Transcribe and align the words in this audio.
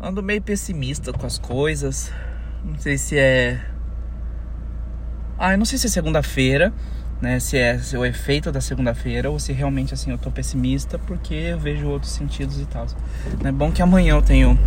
ando 0.00 0.22
meio 0.22 0.42
pessimista 0.42 1.12
com 1.12 1.26
as 1.26 1.38
coisas. 1.38 2.10
Não 2.64 2.78
sei 2.78 2.98
se 2.98 3.18
é. 3.18 3.60
Ah, 5.38 5.52
eu 5.52 5.58
não 5.58 5.64
sei 5.64 5.78
se 5.78 5.86
é 5.86 5.90
segunda-feira, 5.90 6.72
né? 7.20 7.38
Se 7.40 7.58
é, 7.58 7.78
se 7.78 7.96
é 7.96 7.98
o 7.98 8.04
efeito 8.04 8.50
da 8.52 8.60
segunda-feira 8.60 9.30
ou 9.30 9.38
se 9.38 9.52
realmente 9.52 9.92
assim 9.92 10.10
eu 10.10 10.18
tô 10.18 10.30
pessimista 10.30 10.98
porque 10.98 11.34
eu 11.34 11.58
vejo 11.58 11.86
outros 11.88 12.12
sentidos 12.12 12.60
e 12.60 12.66
tal. 12.66 12.86
É 13.42 13.52
bom 13.52 13.70
que 13.70 13.82
amanhã 13.82 14.14
eu 14.14 14.22
tenho 14.22 14.58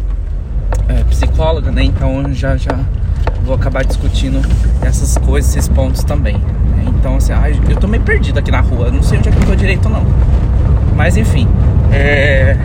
é, 0.87 1.03
psicóloga, 1.05 1.71
né? 1.71 1.83
Então 1.83 2.33
já 2.33 2.57
já 2.57 2.77
vou 3.43 3.55
acabar 3.55 3.85
discutindo 3.85 4.41
essas 4.81 5.17
coisas, 5.17 5.55
esses 5.55 5.69
pontos 5.69 6.03
também. 6.03 6.37
Né? 6.37 6.85
Então 6.87 7.15
assim, 7.15 7.31
ai, 7.31 7.59
eu 7.69 7.77
tô 7.77 7.87
meio 7.87 8.03
perdido 8.03 8.37
aqui 8.37 8.51
na 8.51 8.59
rua, 8.61 8.91
não 8.91 9.01
sei 9.01 9.17
onde 9.19 9.29
é 9.29 9.31
que 9.31 9.37
eu 9.37 9.45
tô 9.45 9.55
direito 9.55 9.87
não. 9.89 10.03
Mas 10.95 11.15
enfim, 11.15 11.47
é... 11.91 12.57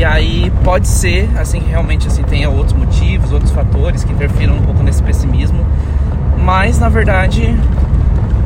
E 0.00 0.04
aí 0.04 0.50
pode 0.64 0.88
ser, 0.88 1.28
assim, 1.36 1.60
que 1.60 1.68
realmente 1.68 2.06
assim, 2.06 2.22
tenha 2.22 2.48
outros 2.48 2.72
motivos, 2.72 3.32
outros 3.32 3.50
fatores 3.50 4.02
que 4.02 4.10
interfiram 4.10 4.54
um 4.54 4.62
pouco 4.62 4.82
nesse 4.82 5.02
pessimismo. 5.02 5.66
Mas 6.42 6.78
na 6.78 6.88
verdade 6.88 7.54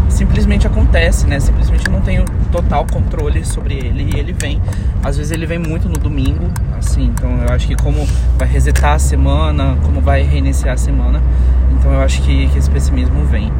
simplesmente 0.09 0.67
acontece, 0.67 1.29
né? 1.29 1.39
Simplesmente 1.39 1.89
não 1.89 2.01
tenho 2.01 2.25
total 2.51 2.85
controle 2.93 3.45
sobre 3.45 3.75
ele 3.75 4.11
e 4.13 4.19
ele 4.19 4.33
vem. 4.33 4.61
Às 5.01 5.17
vezes 5.17 5.31
ele 5.31 5.47
vem 5.47 5.61
muito 5.61 5.89
no 5.89 5.97
domingo, 5.97 6.51
assim, 6.77 7.05
então 7.05 7.31
eu 7.47 7.55
acho 7.55 7.69
que 7.69 7.77
como 7.77 8.05
vai 8.37 8.49
resetar 8.49 8.95
a 8.95 8.99
semana, 8.99 9.77
como 9.85 10.01
vai 10.01 10.23
reiniciar 10.23 10.75
a 10.75 10.77
semana, 10.77 11.23
então 11.71 11.93
eu 11.93 12.01
acho 12.01 12.21
que, 12.23 12.49
que 12.49 12.59
esse 12.59 12.69
pessimismo 12.69 13.25
vem. 13.27 13.53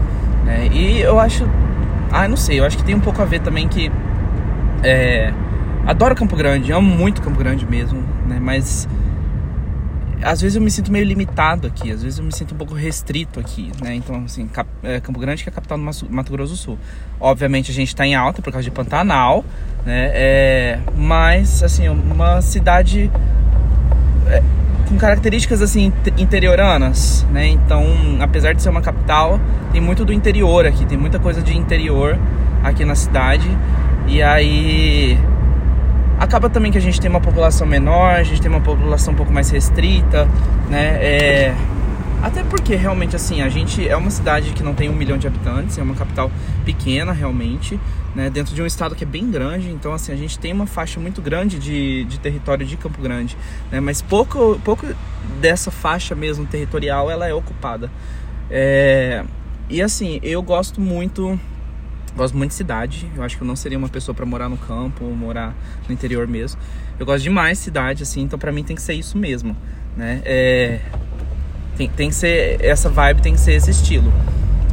Né? 0.45 0.67
E 0.73 1.01
eu 1.01 1.21
acho. 1.21 1.49
Ah, 2.11 2.27
não 2.27 2.37
sei, 2.37 2.59
eu 2.59 2.65
acho 2.65 2.77
que 2.77 2.83
tem 2.83 2.97
um 2.97 3.01
pouco 3.01 3.23
a 3.23 3.25
ver 3.25 3.39
também 3.39 3.69
que. 3.69 3.89
É, 4.83 5.33
adoro 5.87 6.15
Campo 6.15 6.37
Grande, 6.37 6.73
amo 6.73 6.89
muito 6.89 7.23
Campo 7.23 7.39
Grande 7.39 7.67
mesmo, 7.67 8.03
né? 8.27 8.39
Mas 8.41 8.89
às 10.23 10.41
vezes 10.41 10.57
eu 10.57 10.63
me 10.63 10.71
sinto 10.71 10.91
meio 10.91 11.05
limitado 11.05 11.67
aqui, 11.67 11.93
às 11.93 12.03
vezes 12.03 12.19
eu 12.19 12.25
me 12.25 12.33
sinto 12.33 12.55
um 12.55 12.59
pouco 12.59 12.75
restrito 12.75 13.39
aqui, 13.39 13.71
né? 13.83 13.95
Então, 13.95 14.25
assim, 14.25 14.47
Cap 14.47 14.69
é, 14.83 14.99
Campo 14.99 15.21
Grande 15.21 15.43
que 15.43 15.49
é 15.49 15.53
a 15.53 15.55
capital 15.55 15.77
do 15.77 15.85
Mato 16.11 16.33
Grosso 16.33 16.53
do 16.53 16.57
Sul. 16.57 16.79
Obviamente 17.21 17.71
a 17.71 17.75
gente 17.75 17.89
está 17.89 18.07
em 18.07 18.15
alta 18.15 18.41
por 18.41 18.51
causa 18.53 18.65
de 18.65 18.71
Pantanal, 18.71 19.45
né? 19.85 20.11
É, 20.15 20.79
mas, 20.97 21.63
assim, 21.63 21.89
uma 21.89 22.41
cidade 22.41 23.11
é, 24.29 24.43
com 24.89 24.97
características, 24.97 25.61
assim, 25.61 25.93
interioranas, 26.17 27.27
né? 27.31 27.49
Então, 27.49 27.85
apesar 28.21 28.55
de 28.55 28.63
ser 28.63 28.71
uma 28.71 28.81
capital, 28.81 29.39
tem 29.73 29.81
muito 29.81 30.05
do 30.07 30.13
interior 30.13 30.67
aqui, 30.67 30.87
tem 30.87 30.97
muita 30.97 31.19
coisa 31.19 31.43
de 31.43 31.55
interior 31.55 32.19
aqui 32.63 32.85
na 32.85 32.95
cidade. 32.95 33.47
E 34.07 34.23
aí 34.23 35.19
Acaba 36.35 36.51
também 36.51 36.73
que 36.73 36.79
a 36.79 36.81
gente 36.81 37.01
tem 37.01 37.09
uma 37.09 37.21
população 37.21 37.65
menor, 37.65 38.13
a 38.13 38.25
gente 38.25 38.43
tem 38.43 38.51
uma 38.51 38.61
população 38.61 39.15
um 39.15 39.17
pouco 39.17 39.33
mais 39.33 39.51
restrita, 39.51 40.29
né? 40.69 40.99
É... 41.01 41.55
Até 42.21 42.43
porque 42.43 42.75
realmente 42.75 43.15
assim, 43.15 43.41
a 43.41 43.49
gente 43.49 43.89
é 43.89 43.97
uma 43.97 44.11
cidade 44.11 44.51
que 44.51 44.61
não 44.61 44.75
tem 44.75 44.89
um 44.91 44.95
milhão 44.95 45.17
de 45.17 45.29
habitantes, 45.29 45.79
é 45.79 45.83
uma 45.85 45.95
capital 45.95 46.33
pequena 46.65 47.13
realmente, 47.13 47.79
né? 48.17 48.29
Dentro 48.31 48.53
de 48.53 48.61
um 48.61 48.67
estado 48.67 48.97
que 48.97 49.05
é 49.05 49.07
bem 49.07 49.31
grande, 49.31 49.71
então 49.71 49.93
assim, 49.93 50.11
a 50.11 50.17
gente 50.17 50.37
tem 50.37 50.53
uma 50.53 50.67
faixa 50.67 50.99
muito 50.99 51.23
grande 51.23 51.57
de, 51.57 52.05
de 52.07 52.19
território 52.19 52.67
de 52.67 52.77
Campo 52.77 53.01
Grande, 53.01 53.37
né? 53.71 53.79
Mas 53.79 54.03
pouco, 54.03 54.61
pouco 54.65 54.89
dessa 55.41 55.71
faixa 55.71 56.17
mesmo 56.17 56.45
territorial 56.47 57.09
ela 57.13 57.29
é 57.29 57.33
ocupada. 57.33 57.89
É... 58.51 59.23
E 59.71 59.81
assim, 59.81 60.19
eu 60.21 60.43
gosto 60.43 60.81
muito 60.81 61.39
Gosto 62.17 62.37
muito 62.37 62.51
de 62.51 62.57
cidade. 62.57 63.11
Eu 63.17 63.23
acho 63.23 63.37
que 63.37 63.43
eu 63.43 63.47
não 63.47 63.57
seria 63.57 63.77
uma 63.77 63.89
pessoa 63.89 64.15
para 64.15 64.25
morar 64.25 64.49
no 64.49 64.57
campo 64.57 65.05
ou 65.05 65.15
morar 65.15 65.55
no 65.89 65.93
interior 65.93 66.27
mesmo. 66.27 66.61
Eu 66.99 67.05
gosto 67.05 67.23
demais 67.23 67.59
de 67.59 67.65
cidade, 67.65 68.03
assim, 68.03 68.23
então 68.23 68.39
para 68.39 68.53
mim 68.53 68.63
tem 68.63 68.77
que 68.77 68.83
ser 68.83 68.95
isso 68.95 69.19
mesmo, 69.19 69.57
né? 69.97 70.23
É, 70.25 70.81
tem, 71.77 71.89
tem 71.89 72.09
que 72.09 72.15
ser 72.15 72.65
essa 72.65 72.89
vibe, 72.89 73.21
tem 73.21 73.35
que 73.35 73.41
ser 73.41 73.55
esse 73.55 73.71
estilo. 73.71 74.13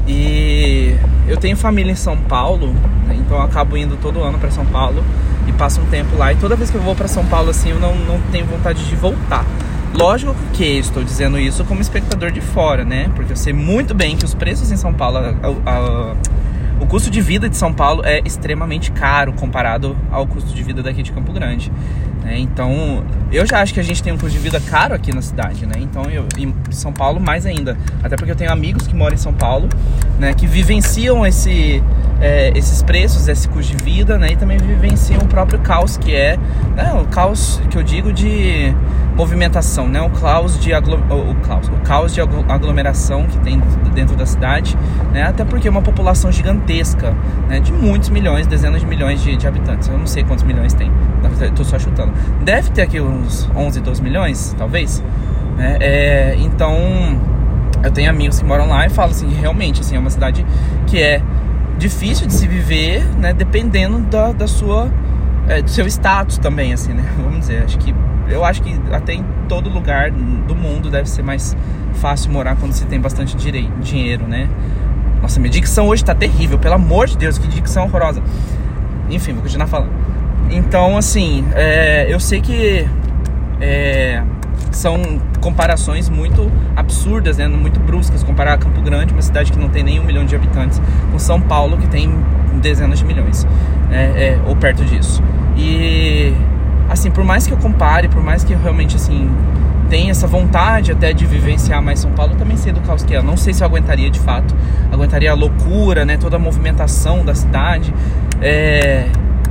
E 0.08 0.96
eu 1.28 1.38
tenho 1.38 1.58
família 1.58 1.92
em 1.92 1.96
São 1.96 2.18
Paulo, 2.18 2.74
né? 3.08 3.16
então 3.16 3.38
eu 3.38 3.44
acabo 3.44 3.76
indo 3.76 3.98
todo 3.98 4.22
ano 4.22 4.38
para 4.38 4.52
São 4.52 4.66
Paulo 4.66 5.04
e 5.48 5.52
passo 5.54 5.82
um 5.82 5.86
tempo 5.86 6.16
lá. 6.16 6.32
E 6.34 6.36
toda 6.36 6.56
vez 6.56 6.70
que 6.70 6.78
eu 6.78 6.82
vou 6.82 6.96
para 6.96 7.08
São 7.08 7.26
Paulo, 7.26 7.50
assim, 7.50 7.70
eu 7.70 7.80
não, 7.80 7.96
não 7.96 8.22
tenho 8.32 8.46
vontade 8.46 8.88
de 8.88 8.96
voltar. 8.96 9.46
Lógico 9.94 10.34
que 10.54 10.64
estou 10.64 11.04
dizendo 11.04 11.38
isso 11.38 11.66
como 11.66 11.82
espectador 11.82 12.32
de 12.32 12.40
fora, 12.40 12.86
né? 12.86 13.10
Porque 13.16 13.34
eu 13.34 13.36
sei 13.36 13.52
muito 13.52 13.94
bem 13.94 14.16
que 14.16 14.24
os 14.24 14.34
preços 14.34 14.72
em 14.72 14.78
São 14.78 14.94
Paulo, 14.94 15.18
a, 15.18 15.70
a, 15.70 16.16
o 16.82 16.88
custo 16.88 17.12
de 17.12 17.22
vida 17.22 17.48
de 17.48 17.56
São 17.56 17.72
Paulo 17.72 18.02
é 18.04 18.22
extremamente 18.26 18.92
caro 18.92 19.32
comparado 19.34 19.96
ao 20.12 20.26
custo 20.26 20.52
de 20.52 20.64
vida 20.64 20.82
daqui 20.82 21.04
de 21.04 21.12
Campo 21.12 21.32
Grande. 21.32 21.72
Né? 22.24 22.40
Então, 22.40 23.04
eu 23.32 23.46
já 23.46 23.62
acho 23.62 23.74
que 23.74 23.80
a 23.80 23.84
gente 23.84 24.02
tem 24.02 24.12
um 24.12 24.18
custo 24.18 24.32
de 24.32 24.40
vida 24.40 24.60
caro 24.60 24.96
aqui 24.96 25.14
na 25.14 25.22
cidade, 25.22 25.66
né? 25.66 25.76
Então, 25.78 26.04
eu, 26.06 26.26
em 26.38 26.54
São 26.72 26.92
Paulo, 26.92 27.20
mais 27.20 27.46
ainda. 27.46 27.78
Até 28.04 28.16
porque 28.16 28.32
eu 28.32 28.36
tenho 28.36 28.52
amigos 28.52 28.88
que 28.88 28.96
moram 28.96 29.14
em 29.14 29.18
São 29.18 29.34
Paulo, 29.34 29.70
né? 30.20 30.34
Que 30.34 30.48
vivenciam 30.48 31.26
esse, 31.26 31.84
é, 32.20 32.52
esses 32.56 32.82
preços, 32.82 33.28
esse 33.28 33.48
custo 33.48 33.76
de 33.76 33.84
vida, 33.84 34.18
né? 34.18 34.32
E 34.32 34.36
também 34.36 34.58
vivenciam 34.58 35.22
o 35.22 35.28
próprio 35.28 35.60
caos 35.60 35.98
que 35.98 36.16
é, 36.16 36.38
né? 36.76 36.94
O 36.94 37.06
caos 37.06 37.62
que 37.70 37.78
eu 37.78 37.84
digo 37.84 38.12
de 38.12 38.74
movimentação, 39.22 39.88
né? 39.88 40.02
O 40.02 40.10
caos 40.10 40.60
de 40.60 40.74
aglo... 40.74 40.96
o 40.96 41.36
caos, 41.48 41.68
o 41.68 41.78
caos 41.84 42.12
de 42.12 42.20
aglomeração 42.22 43.28
que 43.28 43.38
tem 43.40 43.62
dentro 43.94 44.16
da 44.16 44.26
cidade, 44.26 44.76
né? 45.14 45.22
Até 45.22 45.46
porque 45.46 45.68
é 45.68 45.72
uma 45.72 45.84
população 45.84 46.32
gigantesca, 46.32 47.16
né? 47.48 47.60
De 47.60 47.72
muitos 47.72 48.10
milhões, 48.10 48.48
dezenas 48.48 48.82
de 48.82 48.88
milhões 48.88 49.22
de, 49.22 49.38
de 49.38 49.48
habitantes. 49.48 49.88
Eu 49.90 49.98
não 50.00 50.08
sei 50.08 50.24
quantos 50.24 50.44
milhões 50.44 50.74
tem, 50.74 50.92
estou 51.44 51.64
só 51.64 51.78
chutando. 51.78 52.12
Deve 52.44 52.72
ter 52.72 52.82
aqui 52.82 53.00
uns 53.00 53.48
11, 53.56 53.80
12 53.82 54.02
milhões, 54.02 54.56
talvez. 54.58 55.04
Né? 55.56 55.78
É, 55.80 56.36
então, 56.40 56.76
eu 57.84 57.92
tenho 57.92 58.10
amigos 58.10 58.40
que 58.40 58.46
moram 58.46 58.68
lá 58.68 58.88
e 58.88 58.90
falam 58.90 59.12
assim, 59.12 59.30
realmente, 59.30 59.82
assim, 59.82 59.96
é 59.96 60.00
uma 60.00 60.10
cidade 60.10 60.44
que 60.88 61.00
é 61.00 61.22
difícil 61.78 62.26
de 62.26 62.34
se 62.34 62.48
viver, 62.48 63.06
né? 63.20 63.34
Dependendo 63.34 64.00
da, 64.00 64.32
da 64.32 64.48
sua, 64.48 64.90
é, 65.52 65.62
do 65.62 65.70
seu 65.70 65.86
status 65.86 66.38
também, 66.38 66.74
assim, 66.74 66.94
né? 66.94 67.04
Vamos 67.22 67.42
dizer, 67.42 67.64
acho 67.64 67.78
que 67.78 67.94
eu 68.30 68.46
acho 68.46 68.62
que 68.62 68.80
até 68.92 69.14
em 69.14 69.26
todo 69.50 69.70
lugar 69.70 70.10
do 70.10 70.56
mundo 70.56 70.90
deve 70.90 71.10
ser 71.10 71.22
mais 71.22 71.56
fácil 71.96 72.32
morar 72.32 72.56
quando 72.56 72.72
se 72.72 72.86
tem 72.86 73.00
bastante 73.00 73.36
direito, 73.36 73.72
dinheiro, 73.82 74.26
né? 74.26 74.50
Nossa, 75.22 75.40
minha 75.40 75.52
dicção 75.52 75.88
hoje 75.88 76.04
tá 76.04 76.16
terrível, 76.16 76.58
pelo 76.58 76.76
amor 76.76 77.08
de 77.08 77.18
Deus, 77.18 77.38
que 77.38 77.48
dicção 77.48 77.84
horrorosa. 77.84 78.24
Enfim, 79.10 79.34
vou 79.34 79.44
continuar 79.44 79.68
falando. 79.68 79.92
Então, 80.50 80.98
assim, 80.98 81.46
é, 81.54 82.08
eu 82.10 82.20
sei 82.20 82.40
que 82.40 82.88
é, 83.60 84.24
são 84.72 85.00
comparações 85.40 86.10
muito 86.10 86.52
absurdas, 86.76 87.38
né? 87.38 87.48
muito 87.48 87.80
bruscas. 87.80 88.24
Comparar 88.24 88.58
Campo 88.58 88.82
Grande, 88.82 89.14
uma 89.14 89.22
cidade 89.22 89.52
que 89.52 89.60
não 89.60 89.70
tem 89.70 89.84
nem 89.84 90.00
um 90.00 90.04
milhão 90.04 90.26
de 90.26 90.36
habitantes, 90.36 90.82
com 91.12 91.20
São 91.20 91.40
Paulo, 91.42 91.78
que 91.78 91.88
tem 91.88 92.12
dezenas 92.62 93.00
de 93.00 93.06
milhões, 93.06 93.46
né? 93.90 94.14
é, 94.16 94.40
ou 94.48 94.56
perto 94.56 94.84
disso. 94.86 95.22
E 95.58 96.34
assim, 96.90 97.12
por 97.12 97.24
mais 97.24 97.48
que 97.48 97.54
eu 97.54 97.58
compare, 97.58 98.08
por 98.08 98.24
mais 98.24 98.44
que 98.44 98.54
eu 98.54 98.60
realmente 98.60 98.96
assim 98.96 99.30
tenha 99.90 100.12
essa 100.12 100.26
vontade 100.26 100.92
até 100.94 101.12
de 101.12 101.26
vivenciar 101.26 101.82
mais 101.82 102.00
São 102.00 102.12
Paulo, 102.12 102.34
eu 102.34 102.38
também 102.38 102.56
sei 102.56 102.72
do 102.72 102.80
caos 102.80 103.04
que 103.04 103.14
é. 103.14 103.22
Não 103.22 103.36
sei 103.36 103.54
se 103.54 103.62
eu 103.62 103.68
aguentaria 103.68 104.10
de 104.10 104.20
fato, 104.20 104.56
aguentaria 104.92 105.32
a 105.32 105.34
loucura, 105.34 106.06
né, 106.06 106.16
toda 106.16 106.38
a 106.38 106.40
movimentação 106.40 107.26
da 107.26 107.36
cidade, 107.36 107.94
é, 108.42 109.08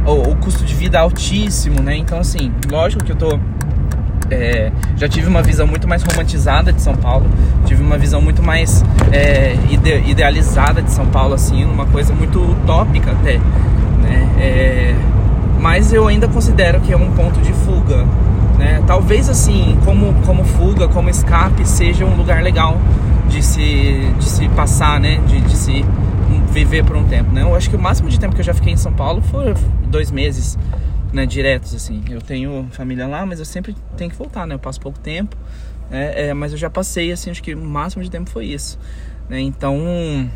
o, 0.06 0.34
custo 0.36 0.64
de 0.64 0.74
vida 0.74 0.98
altíssimo, 0.98 1.82
né? 1.82 1.96
Então 1.96 2.18
assim, 2.18 2.50
lógico 2.70 3.04
que 3.04 3.12
eu 3.12 3.16
tô 3.16 3.38
é, 4.30 4.70
já 4.96 5.08
tive 5.08 5.28
uma 5.28 5.42
visão 5.42 5.66
muito 5.66 5.88
mais 5.88 6.02
romantizada 6.02 6.72
de 6.72 6.80
São 6.80 6.94
Paulo, 6.94 7.26
tive 7.66 7.82
uma 7.82 7.98
visão 7.98 8.20
muito 8.20 8.42
mais 8.42 8.84
é, 9.12 9.56
ide 9.70 10.08
idealizada 10.08 10.82
de 10.82 10.90
São 10.90 11.06
Paulo, 11.06 11.34
assim, 11.34 11.64
uma 11.64 11.86
coisa 11.86 12.14
muito 12.14 12.38
utópica 12.40 13.12
até, 13.12 13.38
né? 14.02 14.28
É, 14.38 14.94
mas 15.60 15.92
eu 15.92 16.08
ainda 16.08 16.26
considero 16.26 16.80
que 16.80 16.92
é 16.92 16.96
um 16.96 17.10
ponto 17.12 17.38
de 17.40 17.52
fuga. 17.52 18.06
Né? 18.58 18.82
Talvez 18.86 19.28
assim, 19.28 19.78
como, 19.84 20.14
como 20.26 20.44
fuga, 20.44 20.88
como 20.88 21.08
escape, 21.08 21.66
seja 21.66 22.04
um 22.04 22.16
lugar 22.16 22.42
legal 22.42 22.78
de 23.28 23.42
se, 23.42 24.12
de 24.18 24.24
se 24.24 24.48
passar, 24.50 24.98
né? 24.98 25.20
de, 25.26 25.40
de 25.40 25.56
se 25.56 25.84
viver 26.50 26.84
por 26.84 26.96
um 26.96 27.04
tempo. 27.04 27.32
Né? 27.32 27.42
Eu 27.42 27.54
acho 27.54 27.70
que 27.70 27.76
o 27.76 27.78
máximo 27.78 28.08
de 28.08 28.18
tempo 28.18 28.34
que 28.34 28.40
eu 28.40 28.44
já 28.44 28.54
fiquei 28.54 28.72
em 28.72 28.76
São 28.76 28.92
Paulo 28.92 29.22
foi 29.22 29.54
dois 29.86 30.10
meses. 30.10 30.58
Né, 31.12 31.26
diretos 31.26 31.74
assim. 31.74 32.04
Eu 32.08 32.20
tenho 32.20 32.68
família 32.70 33.06
lá, 33.06 33.26
mas 33.26 33.40
eu 33.40 33.44
sempre 33.44 33.74
tenho 33.96 34.10
que 34.10 34.16
voltar, 34.16 34.46
né? 34.46 34.54
Eu 34.54 34.60
passo 34.60 34.80
pouco 34.80 34.98
tempo, 34.98 35.36
é, 35.90 36.28
é, 36.28 36.34
mas 36.34 36.52
eu 36.52 36.58
já 36.58 36.70
passei 36.70 37.10
assim, 37.10 37.30
acho 37.30 37.42
que 37.42 37.52
o 37.54 37.58
máximo 37.58 38.02
de 38.02 38.10
tempo 38.10 38.30
foi 38.30 38.46
isso, 38.46 38.78
né? 39.28 39.40
Então, 39.40 40.30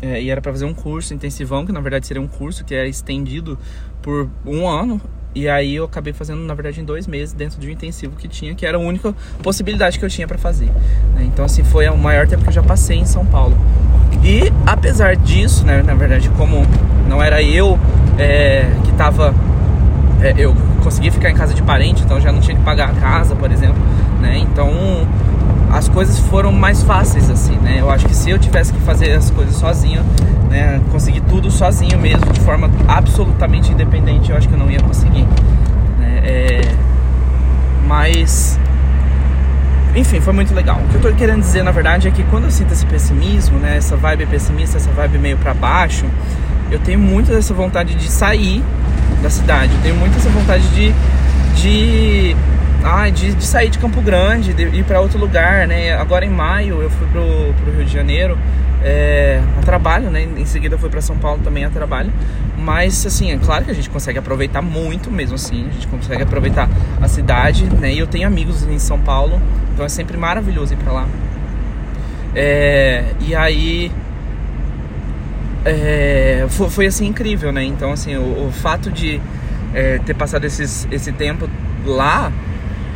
é, 0.00 0.22
e 0.22 0.30
era 0.30 0.40
para 0.40 0.52
fazer 0.52 0.64
um 0.64 0.74
curso 0.74 1.12
intensivão, 1.12 1.66
que 1.66 1.72
na 1.72 1.80
verdade 1.80 2.06
seria 2.06 2.22
um 2.22 2.28
curso 2.28 2.64
que 2.64 2.74
era 2.74 2.88
estendido 2.88 3.58
por 4.00 4.30
um 4.46 4.66
ano. 4.66 5.00
E 5.34 5.48
aí 5.48 5.74
eu 5.76 5.84
acabei 5.84 6.12
fazendo, 6.12 6.40
na 6.40 6.54
verdade, 6.54 6.80
em 6.80 6.84
dois 6.84 7.06
meses 7.06 7.34
dentro 7.34 7.60
de 7.60 7.68
um 7.68 7.70
intensivo 7.70 8.16
que 8.16 8.26
tinha, 8.26 8.54
que 8.54 8.64
era 8.64 8.76
a 8.76 8.80
única 8.80 9.14
possibilidade 9.42 9.98
que 9.98 10.04
eu 10.04 10.08
tinha 10.08 10.26
para 10.26 10.38
fazer. 10.38 10.66
Né? 11.14 11.24
Então, 11.24 11.44
assim, 11.44 11.62
foi 11.62 11.86
o 11.88 11.96
maior 11.96 12.26
tempo 12.26 12.42
que 12.42 12.48
eu 12.48 12.52
já 12.52 12.62
passei 12.62 12.96
em 12.96 13.04
São 13.04 13.26
Paulo. 13.26 13.56
E 14.24 14.52
apesar 14.66 15.16
disso, 15.16 15.64
né, 15.64 15.82
na 15.82 15.94
verdade, 15.94 16.28
como 16.30 16.62
não 17.08 17.22
era 17.22 17.42
eu 17.42 17.78
é, 18.18 18.68
que 18.84 18.90
estava. 18.90 19.34
É, 20.20 20.34
eu 20.36 20.54
conseguia 20.82 21.12
ficar 21.12 21.30
em 21.30 21.34
casa 21.34 21.54
de 21.54 21.62
parente, 21.62 22.02
então 22.02 22.20
já 22.20 22.32
não 22.32 22.40
tinha 22.40 22.56
que 22.56 22.62
pagar 22.62 22.90
a 22.90 22.92
casa, 22.92 23.36
por 23.36 23.50
exemplo, 23.50 23.80
né? 24.20 24.38
Então 24.38 24.70
as 25.70 25.88
coisas 25.88 26.18
foram 26.18 26.50
mais 26.50 26.82
fáceis 26.82 27.30
assim, 27.30 27.56
né? 27.56 27.76
Eu 27.80 27.90
acho 27.90 28.06
que 28.06 28.14
se 28.14 28.30
eu 28.30 28.38
tivesse 28.38 28.72
que 28.72 28.80
fazer 28.80 29.12
as 29.12 29.30
coisas 29.30 29.54
sozinho, 29.56 30.02
né, 30.50 30.80
conseguir 30.90 31.20
tudo 31.20 31.50
sozinho 31.50 31.98
mesmo, 31.98 32.32
de 32.32 32.40
forma 32.40 32.70
absolutamente 32.88 33.70
independente, 33.70 34.30
eu 34.30 34.36
acho 34.36 34.48
que 34.48 34.54
eu 34.54 34.58
não 34.58 34.70
ia 34.70 34.80
conseguir. 34.80 35.26
Né? 35.98 36.22
É... 36.24 36.60
Mas 37.86 38.58
enfim, 39.94 40.20
foi 40.20 40.32
muito 40.32 40.54
legal. 40.54 40.80
O 40.84 40.88
que 40.88 40.94
eu 40.96 41.00
tô 41.00 41.12
querendo 41.16 41.40
dizer, 41.40 41.62
na 41.62 41.70
verdade, 41.70 42.08
é 42.08 42.10
que 42.10 42.22
quando 42.24 42.44
eu 42.44 42.50
sinto 42.50 42.72
esse 42.72 42.86
pessimismo, 42.86 43.58
né, 43.58 43.76
essa 43.76 43.96
vibe 43.96 44.26
pessimista, 44.26 44.76
essa 44.76 44.90
vibe 44.90 45.18
meio 45.18 45.36
para 45.36 45.54
baixo, 45.54 46.06
eu 46.70 46.78
tenho 46.78 46.98
muito 46.98 47.32
essa 47.32 47.52
vontade 47.54 47.94
de 47.94 48.10
sair 48.10 48.62
da 49.22 49.30
cidade. 49.30 49.72
Eu 49.74 49.82
tenho 49.82 49.96
muito 49.96 50.16
essa 50.16 50.28
vontade 50.30 50.66
de 50.70 50.94
de 51.60 52.36
ah, 52.84 53.10
de, 53.10 53.34
de 53.34 53.44
sair 53.44 53.68
de 53.68 53.78
Campo 53.78 54.00
Grande, 54.00 54.52
de 54.52 54.62
ir 54.62 54.84
para 54.84 55.00
outro 55.00 55.18
lugar, 55.18 55.66
né? 55.66 55.94
Agora 55.94 56.24
em 56.24 56.30
maio 56.30 56.80
eu 56.80 56.90
fui 56.90 57.06
pro, 57.08 57.54
pro 57.54 57.72
Rio 57.72 57.84
de 57.84 57.92
Janeiro 57.92 58.38
é, 58.82 59.40
a 59.58 59.62
trabalho, 59.62 60.10
né? 60.10 60.26
Em 60.36 60.44
seguida 60.44 60.78
fui 60.78 60.88
para 60.88 61.00
São 61.00 61.18
Paulo 61.18 61.40
também 61.42 61.64
a 61.64 61.70
trabalho. 61.70 62.12
Mas 62.56 63.04
assim, 63.06 63.32
é 63.32 63.38
claro 63.38 63.64
que 63.64 63.70
a 63.70 63.74
gente 63.74 63.90
consegue 63.90 64.18
aproveitar 64.18 64.62
muito 64.62 65.10
mesmo 65.10 65.34
assim, 65.34 65.66
a 65.68 65.72
gente 65.72 65.86
consegue 65.88 66.22
aproveitar 66.22 66.68
a 67.00 67.08
cidade, 67.08 67.64
né? 67.64 67.92
E 67.92 67.98
eu 67.98 68.06
tenho 68.06 68.26
amigos 68.26 68.66
em 68.66 68.78
São 68.78 68.98
Paulo, 69.00 69.40
então 69.72 69.84
é 69.84 69.88
sempre 69.88 70.16
maravilhoso 70.16 70.74
ir 70.74 70.76
para 70.76 70.92
lá. 70.92 71.08
É, 72.34 73.04
e 73.20 73.34
aí 73.34 73.90
é, 75.64 76.46
foi, 76.50 76.70
foi, 76.70 76.86
assim 76.86 77.06
incrível, 77.06 77.52
né? 77.52 77.64
Então 77.64 77.92
assim, 77.92 78.16
o, 78.16 78.48
o 78.48 78.52
fato 78.52 78.90
de 78.90 79.20
é, 79.74 79.98
ter 79.98 80.14
passado 80.14 80.44
esses, 80.44 80.86
esse 80.90 81.12
tempo 81.12 81.48
lá 81.84 82.32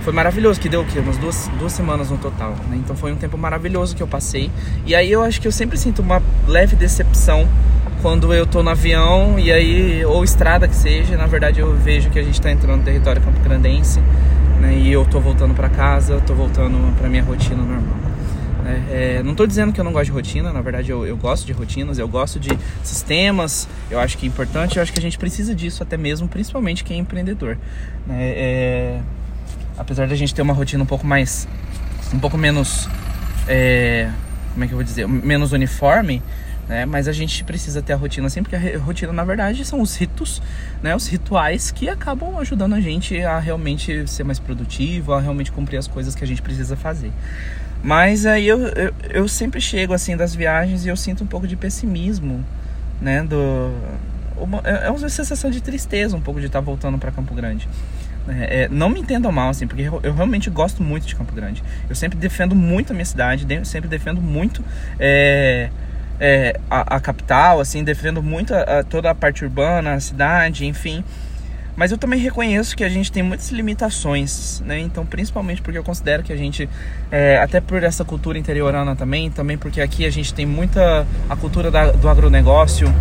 foi 0.02 0.12
maravilhoso, 0.12 0.60
que 0.60 0.68
deu 0.68 0.80
o 0.80 0.84
quê? 0.84 0.98
Umas 0.98 1.16
duas, 1.16 1.48
duas 1.58 1.72
semanas 1.72 2.10
no 2.10 2.18
total, 2.18 2.56
né? 2.68 2.76
Então 2.76 2.96
foi 2.96 3.12
um 3.12 3.16
tempo 3.16 3.38
maravilhoso 3.38 3.94
que 3.94 4.02
eu 4.02 4.08
passei. 4.08 4.50
E 4.84 4.94
aí 4.94 5.10
eu 5.10 5.22
acho 5.22 5.40
que 5.40 5.46
eu 5.46 5.52
sempre 5.52 5.78
sinto 5.78 6.02
uma 6.02 6.20
leve 6.46 6.74
decepção 6.74 7.48
quando 8.02 8.34
eu 8.34 8.44
tô 8.44 8.64
no 8.64 8.70
avião 8.70 9.38
e 9.38 9.52
aí, 9.52 10.04
ou 10.04 10.24
estrada 10.24 10.66
que 10.66 10.74
seja, 10.74 11.16
na 11.16 11.26
verdade 11.26 11.60
eu 11.60 11.72
vejo 11.76 12.10
que 12.10 12.18
a 12.18 12.22
gente 12.22 12.40
tá 12.40 12.50
entrando 12.50 12.78
no 12.78 12.84
território 12.84 13.22
campo 13.22 13.38
grandense, 13.40 14.00
né? 14.60 14.74
E 14.74 14.90
eu 14.90 15.04
tô 15.04 15.20
voltando 15.20 15.54
para 15.54 15.68
casa, 15.68 16.20
tô 16.26 16.34
voltando 16.34 16.76
para 16.98 17.08
minha 17.08 17.22
rotina 17.22 17.62
normal. 17.62 18.11
Né? 18.72 18.86
É, 18.90 19.22
não 19.22 19.32
estou 19.32 19.46
dizendo 19.46 19.72
que 19.72 19.80
eu 19.80 19.84
não 19.84 19.92
gosto 19.92 20.06
de 20.06 20.12
rotina, 20.12 20.52
na 20.52 20.60
verdade 20.60 20.90
eu, 20.90 21.06
eu, 21.06 21.16
gosto 21.16 21.44
de 21.44 21.52
rotinas, 21.52 21.98
eu 21.98 22.08
gosto 22.08 22.40
de 22.40 22.50
sistemas, 22.82 23.68
eu 23.90 24.00
acho 24.00 24.16
que 24.16 24.26
é 24.26 24.28
importante, 24.28 24.76
eu 24.76 24.82
acho 24.82 24.92
que 24.92 24.98
a 24.98 25.02
gente 25.02 25.18
precisa 25.18 25.54
disso 25.54 25.82
até 25.82 25.96
mesmo, 25.96 26.28
principalmente 26.28 26.82
quem 26.82 26.96
é 26.96 27.00
empreendedor. 27.00 27.58
Né? 28.06 28.16
É, 28.20 29.00
apesar 29.76 30.08
da 30.08 30.14
gente 30.14 30.34
ter 30.34 30.42
uma 30.42 30.54
rotina 30.54 30.82
um 30.82 30.86
pouco 30.86 31.06
mais. 31.06 31.46
um 32.12 32.18
pouco 32.18 32.38
menos. 32.38 32.88
É, 33.46 34.10
como 34.52 34.64
é 34.64 34.66
que 34.66 34.72
eu 34.72 34.76
vou 34.76 34.84
dizer? 34.84 35.06
Menos 35.08 35.52
uniforme, 35.52 36.22
né? 36.68 36.84
Mas 36.86 37.08
a 37.08 37.12
gente 37.12 37.42
precisa 37.44 37.82
ter 37.82 37.92
a 37.92 37.96
rotina 37.96 38.26
assim, 38.26 38.42
porque 38.42 38.56
a 38.56 38.78
rotina, 38.78 39.12
na 39.12 39.24
verdade, 39.24 39.64
são 39.64 39.80
os 39.80 39.96
ritos, 39.96 40.42
né? 40.82 40.94
Os 40.94 41.06
rituais 41.06 41.70
que 41.70 41.88
acabam 41.88 42.38
ajudando 42.38 42.74
a 42.74 42.80
gente 42.80 43.20
a 43.22 43.38
realmente 43.38 44.06
ser 44.06 44.24
mais 44.24 44.38
produtivo, 44.38 45.12
a 45.12 45.20
realmente 45.20 45.50
cumprir 45.50 45.78
as 45.78 45.86
coisas 45.86 46.14
que 46.14 46.22
a 46.22 46.26
gente 46.26 46.42
precisa 46.42 46.76
fazer. 46.76 47.10
Mas 47.82 48.26
aí 48.26 48.46
eu, 48.46 48.60
eu, 48.68 48.94
eu 49.10 49.28
sempre 49.28 49.60
chego 49.60 49.92
assim 49.92 50.16
das 50.16 50.34
viagens 50.34 50.86
e 50.86 50.88
eu 50.88 50.96
sinto 50.96 51.24
um 51.24 51.26
pouco 51.26 51.48
de 51.48 51.56
pessimismo, 51.56 52.44
né? 53.00 53.22
Do, 53.24 53.72
uma, 54.36 54.60
é, 54.64 54.86
é 54.86 54.90
uma 54.90 55.08
sensação 55.08 55.50
de 55.50 55.60
tristeza 55.60 56.16
um 56.16 56.20
pouco 56.20 56.40
de 56.40 56.46
estar 56.46 56.60
voltando 56.60 56.98
para 56.98 57.10
Campo 57.10 57.34
Grande. 57.34 57.68
É, 58.28 58.62
é, 58.62 58.68
não 58.68 58.88
me 58.88 59.00
entendam 59.00 59.32
mal, 59.32 59.48
assim, 59.48 59.66
porque 59.66 59.82
eu, 59.82 60.00
eu, 60.02 60.14
realmente 60.14 60.48
gosto 60.48 60.82
muito 60.82 61.06
de 61.06 61.16
Campo 61.16 61.32
Grande. 61.34 61.62
Eu 61.88 61.94
sempre 61.94 62.16
defendo 62.18 62.54
muito 62.54 62.92
a 62.92 62.94
minha 62.94 63.04
cidade, 63.04 63.46
sempre 63.66 63.88
defendo 63.88 64.20
muito 64.20 64.64
é, 64.98 65.70
é, 66.20 66.60
a, 66.70 66.96
a, 66.96 67.00
capital, 67.00 67.60
assim, 67.60 67.82
defendo 67.82 68.22
muito 68.22 68.54
a, 68.54 68.60
a, 68.60 68.84
toda 68.84 69.10
a 69.10 69.14
parte 69.14 69.44
urbana, 69.44 69.94
a 69.94 70.00
cidade, 70.00 70.66
enfim. 70.66 71.02
Mas 71.74 71.90
eu 71.90 71.98
também 71.98 72.20
reconheço 72.20 72.76
que 72.76 72.84
a 72.84 72.88
gente 72.88 73.10
tem 73.10 73.22
muitas 73.22 73.50
limitações, 73.50 74.62
né? 74.66 74.78
Então, 74.78 75.06
principalmente 75.06 75.62
porque 75.62 75.78
eu 75.78 75.84
considero 75.84 76.22
que 76.22 76.32
a 76.32 76.36
gente, 76.36 76.68
é, 77.10 77.38
até 77.38 77.60
por 77.60 77.82
essa 77.82 78.04
cultura 78.04 78.38
interiorana 78.38 78.94
também, 78.94 79.30
também 79.30 79.56
porque 79.56 79.80
aqui 79.80 80.04
a 80.04 80.10
gente 80.10 80.34
tem 80.34 80.44
muita 80.44 81.06
a 81.30 81.36
cultura 81.36 81.70
da, 81.70 81.90
do 81.92 82.08
agronegócio, 82.08 82.92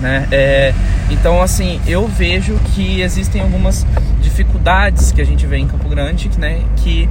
né? 0.00 0.28
É, 0.30 0.72
então, 1.10 1.42
assim, 1.42 1.80
eu 1.86 2.06
vejo 2.06 2.58
que 2.74 3.00
existem 3.00 3.42
algumas 3.42 3.84
dificuldades 4.20 5.10
que 5.10 5.20
a 5.20 5.24
gente 5.24 5.44
vê 5.46 5.56
em 5.56 5.66
Campo 5.66 5.88
Grande, 5.88 6.30
né? 6.38 6.62
Que 6.76 7.08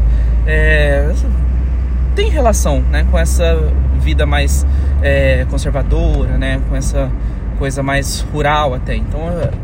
é, 0.48 1.12
tem 2.16 2.30
relação, 2.30 2.82
né? 2.82 3.06
Com 3.12 3.20
essa 3.20 3.58
vida 4.00 4.26
mais 4.26 4.66
é, 5.02 5.46
conservadora, 5.50 6.38
né? 6.38 6.62
Com 6.70 6.76
essa 6.76 7.12
coisa 7.58 7.82
mais 7.82 8.22
rural 8.22 8.74
até. 8.74 8.96
Então, 8.96 9.22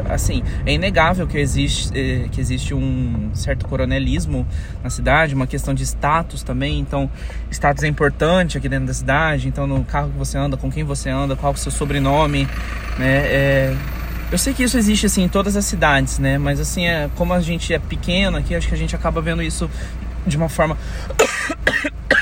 assim, 0.10 0.44
é 0.66 0.74
inegável 0.74 1.28
que 1.28 1.38
existe, 1.38 1.92
eh, 1.94 2.28
que 2.32 2.42
existe 2.42 2.74
um 2.74 3.32
certo 3.34 3.68
coronelismo 3.68 4.46
na 4.84 4.90
cidade, 4.90 5.36
uma 5.36 5.48
questão 5.48 5.74
de 5.74 5.84
status 5.84 6.44
também. 6.44 6.80
Então, 6.80 7.10
status 7.50 7.84
é 7.84 7.88
importante 7.88 8.58
aqui 8.58 8.68
dentro 8.68 8.88
da 8.88 8.94
cidade. 8.94 9.48
Então, 9.48 9.68
no 9.68 9.84
carro 9.84 10.10
que 10.10 10.18
você 10.18 10.38
anda, 10.38 10.58
com 10.58 10.72
quem 10.72 10.84
você 10.84 11.10
anda, 11.10 11.36
qual 11.36 11.52
é 11.52 11.56
o 11.56 11.58
seu 11.58 11.72
sobrenome, 11.72 12.48
né? 12.98 13.18
É... 13.26 13.76
Eu 14.32 14.38
sei 14.38 14.54
que 14.54 14.64
isso 14.64 14.78
existe 14.78 15.06
assim 15.06 15.24
em 15.24 15.28
todas 15.28 15.58
as 15.58 15.66
cidades, 15.66 16.18
né? 16.18 16.38
Mas 16.38 16.58
assim, 16.60 16.86
é, 16.86 17.10
como 17.18 17.34
a 17.34 17.42
gente 17.42 17.74
é 17.74 17.80
pequeno 17.80 18.38
aqui, 18.38 18.56
acho 18.56 18.68
que 18.68 18.74
a 18.74 18.78
gente 18.78 18.96
acaba 18.96 19.22
vendo 19.22 19.44
isso 19.44 19.70
de 20.26 20.38
uma 20.38 20.48
forma 20.48 20.78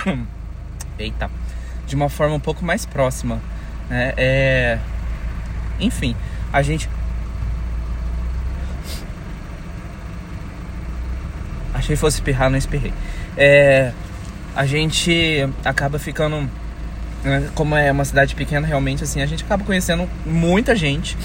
Eita, 0.98 1.30
de 1.86 1.95
uma 1.95 2.10
forma 2.10 2.33
um 2.33 2.39
pouco 2.39 2.66
mais 2.66 2.83
próxima, 2.83 3.39
né? 3.89 4.13
É 4.18 4.80
enfim, 5.80 6.16
a 6.52 6.62
gente. 6.62 6.90
Achei 11.74 11.96
que 11.96 12.02
fosse 12.02 12.18
espirrar, 12.18 12.50
não 12.50 12.58
espirrei. 12.58 12.94
É, 13.38 13.92
a 14.56 14.66
gente 14.66 15.48
acaba 15.64 15.98
ficando. 16.00 16.50
Né, 17.24 17.50
como 17.54 17.76
é 17.76 17.92
uma 17.92 18.06
cidade 18.06 18.34
pequena, 18.34 18.66
realmente, 18.66 19.04
assim, 19.04 19.22
a 19.22 19.26
gente 19.26 19.44
acaba 19.44 19.64
conhecendo 19.64 20.08
muita 20.26 20.74
gente, 20.76 21.18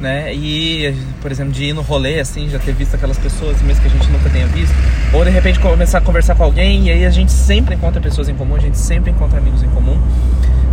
né? 0.00 0.32
E, 0.32 0.94
por 1.20 1.30
exemplo, 1.30 1.52
de 1.52 1.64
ir 1.64 1.72
no 1.72 1.82
rolê, 1.82 2.20
assim, 2.20 2.48
já 2.48 2.58
ter 2.58 2.72
visto 2.72 2.94
aquelas 2.94 3.18
pessoas, 3.18 3.60
mesmo 3.62 3.82
que 3.82 3.88
a 3.88 3.90
gente 3.90 4.08
nunca 4.10 4.30
tenha 4.30 4.46
visto. 4.46 4.74
Ou 5.12 5.24
de 5.24 5.30
repente 5.30 5.58
começar 5.58 5.98
a 5.98 6.00
conversar 6.00 6.34
com 6.36 6.44
alguém 6.44 6.86
e 6.86 6.90
aí 6.90 7.04
a 7.04 7.10
gente 7.10 7.32
sempre 7.32 7.74
encontra 7.74 8.00
pessoas 8.00 8.28
em 8.28 8.34
comum, 8.34 8.54
a 8.54 8.60
gente 8.60 8.78
sempre 8.78 9.10
encontra 9.10 9.38
amigos 9.38 9.62
em 9.62 9.68
comum. 9.70 10.00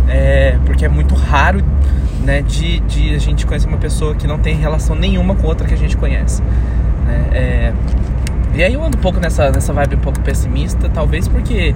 É, 0.08 0.58
porque 0.64 0.84
é 0.84 0.88
muito 0.88 1.14
raro 1.14 1.62
né, 2.24 2.42
de, 2.42 2.80
de 2.80 3.14
a 3.14 3.18
gente 3.18 3.46
conhecer 3.46 3.68
uma 3.68 3.78
pessoa 3.78 4.14
que 4.14 4.26
não 4.26 4.38
tem 4.38 4.56
relação 4.56 4.96
nenhuma 4.96 5.34
com 5.34 5.46
outra 5.46 5.66
que 5.66 5.74
a 5.74 5.76
gente 5.76 5.96
conhece. 5.96 6.42
Né? 6.42 7.28
É, 7.32 7.72
e 8.56 8.64
aí 8.64 8.72
eu 8.72 8.82
ando 8.82 8.96
um 8.96 9.00
pouco 9.00 9.20
nessa, 9.20 9.50
nessa 9.50 9.72
vibe 9.72 9.96
um 9.96 10.00
pouco 10.00 10.20
pessimista, 10.20 10.88
talvez 10.88 11.28
porque. 11.28 11.74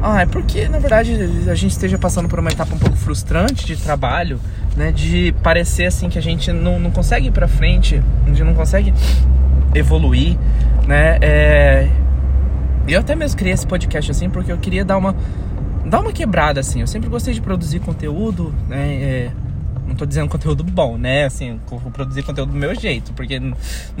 Ah, 0.00 0.22
é 0.22 0.26
porque 0.26 0.68
na 0.68 0.78
verdade 0.78 1.12
a 1.50 1.54
gente 1.54 1.72
esteja 1.72 1.98
passando 1.98 2.28
por 2.28 2.38
uma 2.38 2.50
etapa 2.50 2.74
um 2.74 2.78
pouco 2.78 2.96
frustrante 2.96 3.66
de 3.66 3.76
trabalho, 3.76 4.40
né? 4.76 4.92
De 4.92 5.34
parecer 5.42 5.86
assim 5.86 6.08
que 6.08 6.18
a 6.18 6.22
gente 6.22 6.52
não, 6.52 6.78
não 6.78 6.90
consegue 6.90 7.28
ir 7.28 7.32
pra 7.32 7.46
frente, 7.46 8.02
a 8.24 8.28
gente 8.28 8.42
não 8.44 8.54
consegue 8.54 8.94
evoluir, 9.74 10.38
né? 10.86 11.18
É... 11.20 11.88
Eu 12.86 13.00
até 13.00 13.14
mesmo 13.14 13.36
criei 13.36 13.52
esse 13.52 13.66
podcast 13.66 14.10
assim 14.10 14.30
porque 14.30 14.50
eu 14.50 14.56
queria 14.56 14.84
dar 14.84 14.96
uma 14.96 15.14
dá 15.88 16.00
uma 16.00 16.12
quebrada, 16.12 16.60
assim. 16.60 16.80
Eu 16.80 16.86
sempre 16.86 17.08
gostei 17.08 17.34
de 17.34 17.40
produzir 17.40 17.80
conteúdo, 17.80 18.54
né? 18.68 18.94
É, 18.94 19.32
não 19.86 19.94
tô 19.94 20.04
dizendo 20.04 20.28
conteúdo 20.28 20.62
bom, 20.62 20.98
né? 20.98 21.24
Assim, 21.24 21.58
produzir 21.92 22.22
conteúdo 22.22 22.52
do 22.52 22.58
meu 22.58 22.74
jeito, 22.74 23.12
porque 23.14 23.40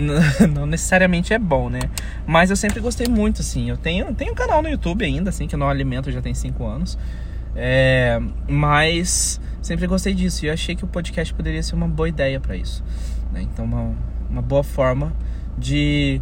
não 0.52 0.66
necessariamente 0.66 1.32
é 1.32 1.38
bom, 1.38 1.70
né? 1.70 1.80
Mas 2.26 2.50
eu 2.50 2.56
sempre 2.56 2.80
gostei 2.80 3.08
muito, 3.08 3.40
assim. 3.40 3.70
Eu 3.70 3.76
tenho, 3.76 4.14
tenho 4.14 4.32
um 4.32 4.34
canal 4.34 4.62
no 4.62 4.68
YouTube 4.68 5.04
ainda, 5.04 5.30
assim, 5.30 5.46
que 5.46 5.54
eu 5.54 5.58
não 5.58 5.68
alimento 5.68 6.12
já 6.12 6.20
tem 6.20 6.34
5 6.34 6.64
anos. 6.64 6.98
É, 7.56 8.20
mas 8.46 9.40
sempre 9.62 9.86
gostei 9.86 10.14
disso 10.14 10.44
e 10.44 10.48
eu 10.48 10.52
achei 10.52 10.76
que 10.76 10.84
o 10.84 10.86
podcast 10.86 11.34
poderia 11.34 11.62
ser 11.62 11.74
uma 11.74 11.88
boa 11.88 12.08
ideia 12.08 12.38
para 12.38 12.54
isso. 12.54 12.84
Né? 13.32 13.42
Então, 13.42 13.64
uma, 13.64 13.94
uma 14.30 14.42
boa 14.42 14.62
forma 14.62 15.12
de, 15.56 16.20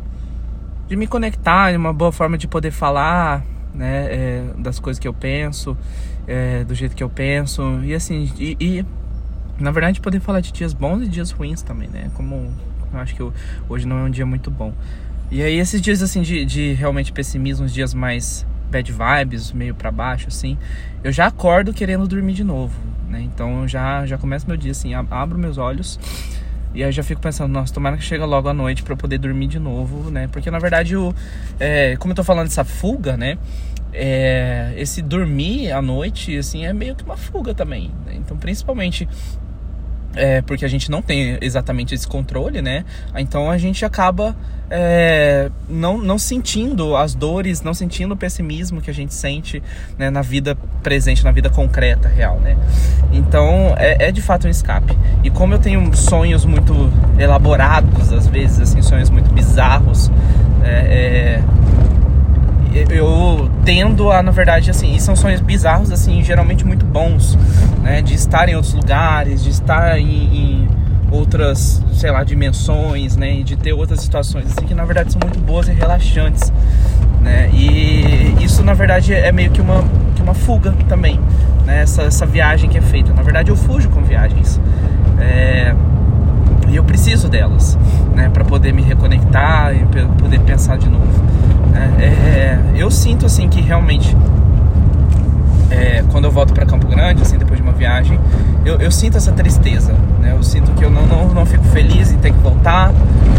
de 0.89 0.97
me 0.97 1.07
conectar, 1.07 1.75
uma 1.77 1.93
boa 1.93 2.13
forma 2.13 2.39
de 2.39 2.49
poder 2.49 2.71
falar 2.71 3.45
né, 3.77 4.07
é, 4.11 4.45
das 4.59 4.81
coisas 4.81 4.99
que 4.99 5.07
eu 5.07 5.13
penso, 5.13 5.77
é, 6.27 6.65
do 6.65 6.75
jeito 6.75 6.97
que 6.97 7.03
eu 7.03 7.11
penso, 7.11 7.63
e 7.85 7.95
assim, 7.95 8.31
e, 8.39 8.57
e, 8.59 8.87
na 9.59 9.71
verdade 9.71 10.01
poder 10.01 10.21
falar 10.21 10.41
de 10.41 10.53
dias 10.53 10.73
bons 10.73 11.03
e 11.03 11.09
dias 11.09 11.31
ruins 11.31 11.63
também, 11.63 11.89
né, 11.89 12.11
como 12.15 12.51
eu 12.93 13.01
acho 13.01 13.15
que 13.15 13.21
eu, 13.21 13.33
hoje 13.69 13.87
não 13.87 13.99
é 13.99 14.03
um 14.05 14.11
dia 14.11 14.25
muito 14.25 14.51
bom. 14.51 14.73
E 15.31 15.43
aí 15.43 15.59
esses 15.59 15.81
dias 15.81 16.03
assim 16.03 16.23
de, 16.23 16.45
de 16.45 16.73
realmente 16.75 17.13
pessimismo, 17.13 17.67
os 17.67 17.75
dias 17.75 17.93
mais 17.93 18.47
bad 18.71 18.91
vibes, 18.91 19.53
meio 19.53 19.75
para 19.75 19.91
baixo 19.91 20.29
assim, 20.29 20.57
eu 21.05 21.13
já 21.13 21.27
acordo 21.27 21.73
querendo 21.73 22.07
dormir 22.07 22.33
de 22.33 22.45
novo, 22.45 22.75
né, 23.09 23.21
então 23.23 23.63
eu 23.63 23.69
já, 23.69 24.07
já 24.07 24.17
começo 24.17 24.47
meu 24.49 24.57
dia 24.57 24.73
assim, 24.73 24.95
abro 24.95 25.39
meus 25.39 25.59
olhos 25.59 25.99
E 26.77 26.83
aí 26.83 26.89
eu 26.91 26.93
já 26.93 27.03
fico 27.03 27.23
pensando, 27.23 27.51
nossa, 27.51 27.73
tomara 27.73 27.97
que 27.97 28.05
chega 28.05 28.27
logo 28.27 28.51
à 28.51 28.53
noite 28.53 28.83
para 28.83 28.93
eu 28.93 28.99
poder 28.99 29.17
dormir 29.17 29.47
de 29.47 29.59
novo, 29.59 30.11
né? 30.11 30.29
Porque 30.29 30.51
na 30.51 30.59
verdade, 30.59 30.95
o, 30.95 31.15
é, 31.59 31.97
como 31.97 32.13
eu 32.13 32.17
tô 32.17 32.23
falando 32.23 32.49
dessa 32.49 32.65
fuga, 32.65 33.17
né? 33.17 33.39
É, 33.95 34.75
esse 34.77 35.01
dormir 35.01 35.73
à 35.73 35.81
noite, 35.81 36.37
assim, 36.37 36.67
é 36.67 36.75
meio 36.75 36.95
que 36.95 37.03
uma 37.03 37.17
fuga 37.17 37.55
também. 37.55 37.91
Né? 38.05 38.17
Então, 38.17 38.37
principalmente 38.37 39.09
é, 40.17 40.43
porque 40.43 40.65
a 40.65 40.69
gente 40.69 40.91
não 40.91 41.03
tem 41.03 41.39
exatamente 41.41 41.95
esse 41.95 42.07
controle, 42.07 42.63
né? 42.63 42.85
Então 43.17 43.51
a 43.51 43.59
gente 43.59 43.85
acaba 43.85 44.35
é, 44.71 45.51
não, 45.69 45.99
não 45.99 46.19
sentindo 46.19 46.97
as 46.97 47.15
dores, 47.15 47.63
não 47.63 47.73
sentindo 47.73 48.15
o 48.15 48.17
pessimismo 48.17 48.81
que 48.81 48.91
a 48.91 48.95
gente 48.95 49.15
sente 49.15 49.63
né, 49.97 50.11
na 50.11 50.23
vida 50.23 50.57
presente, 50.83 51.23
na 51.25 51.31
vida 51.31 51.49
concreta, 51.51 52.09
real, 52.09 52.41
né? 52.41 52.57
Então 53.13 53.75
é, 53.77 54.09
é, 54.09 54.13
de 54.13 54.23
fato 54.23 54.47
um 54.47 54.51
escape. 54.51 54.97
E 55.23 55.31
como 55.31 55.55
eu 55.55 55.59
tenho 55.59 55.95
sonhos 55.95 56.45
muito 56.45 56.91
elaborados, 57.19 58.13
às 58.13 58.27
vezes, 58.27 58.61
assim, 58.61 58.83
sonhos 58.83 59.11
muito 59.11 59.31
bizarros, 59.33 60.11
é, 60.65 61.41
é 61.41 61.66
eu 62.91 63.51
tendo 63.65 64.11
a, 64.11 64.23
na 64.23 64.31
verdade, 64.31 64.71
assim, 64.71 64.95
e 64.95 65.01
são 65.01 65.17
sonhos 65.17 65.41
bizarros, 65.41 65.91
assim, 65.91 66.23
geralmente 66.23 66.65
muito 66.65 66.85
bons, 66.85 67.39
né? 67.83 68.03
De 68.03 68.15
estar 68.15 68.49
em 68.49 68.55
outros 68.55 68.75
lugares, 68.75 69.43
de 69.43 69.51
estar 69.51 69.99
em, 69.99 70.05
em 70.07 70.69
outras, 71.11 71.83
sei 71.95 72.11
lá, 72.11 72.25
dimensões, 72.25 73.17
né? 73.17 73.37
E 73.37 73.45
de 73.45 73.57
ter 73.57 73.73
outras 73.73 74.01
situações, 74.01 74.47
assim, 74.47 74.67
que 74.67 74.75
na 74.75 74.85
verdade 74.85 75.13
são 75.13 75.21
muito 75.23 75.39
boas 75.39 75.69
e 75.69 75.73
relaxantes, 75.73 76.53
né? 77.23 77.51
E 77.53 78.37
isso, 78.41 78.63
na 78.63 78.75
verdade, 78.75 79.15
é 79.15 79.33
meio 79.33 79.51
que 79.51 79.61
uma, 79.61 79.85
que 80.15 80.23
uma 80.23 80.35
fuga 80.35 80.73
também, 80.89 81.21
né? 81.65 81.83
Essa, 81.83 82.03
essa 82.03 82.27
viagem 82.27 82.69
que 82.69 82.79
é 82.79 82.83
feita. 82.83 83.13
Na 83.13 83.23
verdade, 83.23 83.51
eu 83.51 83.57
fujo 83.57 83.89
com 83.89 84.03
viagens. 84.03 84.61
É... 85.21 85.75
E 86.69 86.75
eu 86.75 86.83
preciso 86.83 87.29
delas, 87.29 87.79
né? 88.15 88.29
Para 88.29 88.45
poder 88.45 88.73
me 88.73 88.83
reconectar 88.83 89.75
e 89.75 89.85
poder 90.21 90.41
pensar 90.41 90.77
de 90.77 90.89
novo. 90.89 91.36
Né? 91.77 91.97
É, 92.01 92.59
eu 92.75 92.91
sinto 92.91 93.27
assim 93.27 93.49
que 93.49 93.61
realmente 93.61 94.17
é, 95.71 96.05
quando 96.11 96.25
eu 96.25 96.31
volto 96.31 96.55
para 96.55 96.65
Campo 96.65 96.87
Grande, 96.87 97.23
assim, 97.23 97.37
depois 97.39 97.59
de 97.59 97.63
uma 97.63 97.73
viagem, 97.73 98.19
eu, 98.65 98.81
eu 98.81 98.91
sinto 98.91 99.17
essa 99.17 99.33
tristeza, 99.33 99.93
né? 100.21 100.33
Eu 100.33 100.43
sinto 100.43 100.73
que 100.73 100.85
eu 100.85 100.91
não, 100.91 101.07
não, 101.07 101.29
não 101.29 101.47
fico 101.47 101.65
feliz 101.65 102.11
em 102.11 102.19
ter 102.19 102.33
que 102.33 102.39
voltar. 102.39 102.93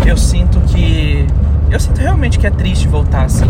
Eu 0.06 0.18
sinto 0.18 0.60
que 0.62 1.26
eu 1.70 1.80
sinto 1.80 2.00
realmente 2.00 2.40
que 2.40 2.48
é 2.48 2.52
triste 2.52 2.88
voltar 2.88 3.26
assim. 3.26 3.48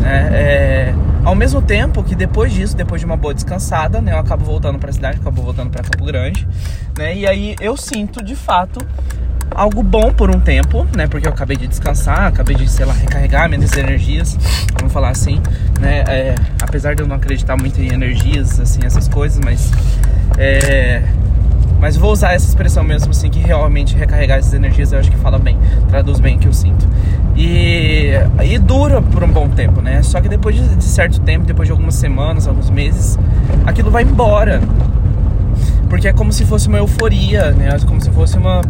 Né? 0.00 0.28
É, 0.32 0.94
ao 1.26 1.34
mesmo 1.34 1.60
tempo 1.60 2.04
que 2.04 2.14
depois 2.14 2.52
disso, 2.52 2.76
depois 2.76 3.00
de 3.00 3.04
uma 3.04 3.16
boa 3.16 3.34
descansada, 3.34 4.00
né, 4.00 4.12
eu 4.12 4.18
acabo 4.18 4.44
voltando 4.44 4.78
para 4.78 4.90
a 4.90 4.92
cidade, 4.92 5.18
acabo 5.18 5.42
voltando 5.42 5.70
para 5.70 5.82
Campo 5.82 6.04
Grande, 6.04 6.46
né? 6.96 7.16
E 7.16 7.26
aí 7.26 7.56
eu 7.60 7.76
sinto 7.76 8.22
de 8.22 8.36
fato 8.36 8.78
algo 9.50 9.82
bom 9.82 10.12
por 10.12 10.30
um 10.30 10.38
tempo, 10.38 10.86
né? 10.96 11.08
Porque 11.08 11.26
eu 11.26 11.32
acabei 11.32 11.56
de 11.56 11.66
descansar, 11.66 12.28
acabei 12.28 12.54
de, 12.54 12.70
sei 12.70 12.86
lá, 12.86 12.92
recarregar 12.92 13.48
minhas 13.48 13.76
energias, 13.76 14.38
vamos 14.78 14.92
falar 14.92 15.08
assim, 15.08 15.42
né? 15.80 16.04
É, 16.06 16.34
apesar 16.62 16.94
de 16.94 17.02
eu 17.02 17.08
não 17.08 17.16
acreditar 17.16 17.56
muito 17.56 17.80
em 17.80 17.92
energias, 17.92 18.60
assim, 18.60 18.78
essas 18.84 19.08
coisas, 19.08 19.40
mas 19.44 19.72
é, 20.38 21.02
mas 21.78 21.96
vou 21.96 22.12
usar 22.12 22.32
essa 22.32 22.46
expressão 22.48 22.82
mesmo 22.82 23.10
assim, 23.10 23.28
que 23.28 23.38
realmente 23.38 23.94
recarregar 23.94 24.38
essas 24.38 24.54
energias 24.54 24.92
eu 24.92 24.98
acho 24.98 25.10
que 25.10 25.16
fala 25.16 25.38
bem, 25.38 25.58
traduz 25.88 26.20
bem 26.20 26.36
o 26.36 26.38
que 26.38 26.48
eu 26.48 26.52
sinto. 26.52 26.86
E, 27.36 28.12
e 28.42 28.58
dura 28.58 29.02
por 29.02 29.22
um 29.22 29.28
bom 29.28 29.48
tempo, 29.48 29.82
né? 29.82 30.02
Só 30.02 30.20
que 30.20 30.28
depois 30.28 30.56
de, 30.56 30.76
de 30.76 30.84
certo 30.84 31.20
tempo, 31.20 31.44
depois 31.44 31.68
de 31.68 31.72
algumas 31.72 31.94
semanas, 31.94 32.48
alguns 32.48 32.70
meses, 32.70 33.18
aquilo 33.66 33.90
vai 33.90 34.04
embora. 34.04 34.60
Porque 35.88 36.08
é 36.08 36.12
como 36.12 36.32
se 36.32 36.44
fosse 36.44 36.66
uma 36.68 36.78
euforia, 36.78 37.52
né? 37.52 37.68
É 37.68 37.78
como 37.86 38.00
se 38.00 38.10
fosse 38.10 38.38
uma 38.38 38.62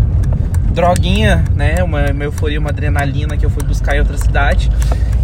droguinha, 0.76 1.42
né? 1.54 1.82
Uma, 1.82 2.10
uma 2.10 2.24
euforia, 2.24 2.60
uma 2.60 2.68
adrenalina 2.68 3.34
que 3.34 3.46
eu 3.46 3.50
fui 3.50 3.64
buscar 3.64 3.96
em 3.96 3.98
outra 3.98 4.18
cidade. 4.18 4.70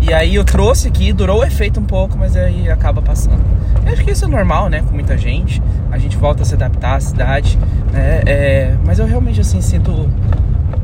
E 0.00 0.12
aí 0.12 0.34
eu 0.34 0.44
trouxe 0.44 0.88
aqui, 0.88 1.12
durou 1.12 1.40
o 1.40 1.44
efeito 1.44 1.78
um 1.78 1.84
pouco, 1.84 2.16
mas 2.18 2.34
aí 2.34 2.70
acaba 2.70 3.02
passando. 3.02 3.44
Eu 3.84 3.92
acho 3.92 4.02
que 4.02 4.10
isso 4.10 4.24
é 4.24 4.28
normal, 4.28 4.70
né? 4.70 4.80
Com 4.80 4.94
muita 4.94 5.16
gente. 5.18 5.62
A 5.90 5.98
gente 5.98 6.16
volta 6.16 6.42
a 6.42 6.46
se 6.46 6.54
adaptar 6.54 6.96
à 6.96 7.00
cidade, 7.00 7.58
né? 7.92 8.22
É, 8.24 8.74
mas 8.82 8.98
eu 8.98 9.06
realmente, 9.06 9.42
assim, 9.42 9.60
sinto 9.60 10.08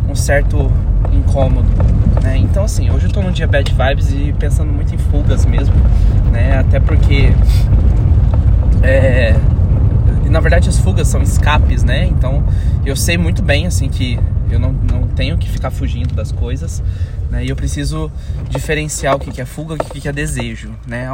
um 0.06 0.14
certo 0.14 0.70
incômodo, 1.12 1.68
né? 2.22 2.36
Então, 2.36 2.64
assim, 2.64 2.90
hoje 2.90 3.06
eu 3.06 3.10
tô 3.10 3.22
num 3.22 3.32
dia 3.32 3.46
bad 3.46 3.74
vibes 3.74 4.12
e 4.12 4.34
pensando 4.38 4.70
muito 4.70 4.94
em 4.94 4.98
fugas 4.98 5.46
mesmo, 5.46 5.74
né? 6.30 6.58
Até 6.58 6.78
porque... 6.78 7.32
É, 8.82 9.34
na 10.30 10.40
verdade 10.40 10.68
as 10.68 10.78
fugas 10.78 11.08
são 11.08 11.22
escapes, 11.22 11.82
né? 11.82 12.04
Então 12.06 12.44
eu 12.84 12.94
sei 12.94 13.16
muito 13.16 13.42
bem 13.42 13.66
assim 13.66 13.88
que 13.88 14.18
eu 14.50 14.58
não, 14.58 14.72
não 14.72 15.08
tenho 15.08 15.36
que 15.36 15.48
ficar 15.48 15.70
fugindo 15.70 16.14
das 16.14 16.32
coisas, 16.32 16.82
né? 17.30 17.44
E 17.44 17.48
eu 17.48 17.56
preciso 17.56 18.10
diferenciar 18.48 19.16
o 19.16 19.18
que 19.18 19.40
é 19.40 19.44
fuga 19.44 19.74
e 19.74 19.98
o 19.98 20.00
que 20.00 20.08
é 20.08 20.12
desejo, 20.12 20.74
né? 20.86 21.08